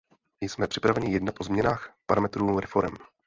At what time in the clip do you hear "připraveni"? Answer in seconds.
0.67-1.13